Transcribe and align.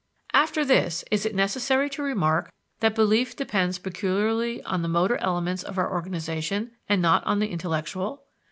After 0.33 0.65
this, 0.65 1.03
is 1.11 1.27
it 1.27 1.35
necessary 1.35 1.87
to 1.91 2.01
remark 2.01 2.51
that 2.79 2.95
belief 2.95 3.35
depends 3.35 3.77
peculiarly 3.77 4.63
on 4.63 4.81
the 4.81 4.87
motor 4.87 5.17
elements 5.17 5.61
of 5.61 5.77
our 5.77 5.91
organization 5.93 6.71
and 6.89 7.03
not 7.03 7.23
on 7.27 7.37
the 7.37 7.49
intellectual? 7.51 8.23